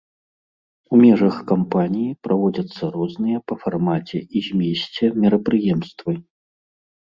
У 0.95 1.01
межах 1.03 1.35
кампаніі 1.51 2.07
праводзяцца 2.29 2.83
розныя 2.97 3.37
па 3.53 3.61
фармаце 3.67 4.17
і 4.39 4.47
змесце 4.49 5.05
мерапрыемствы. 5.23 6.19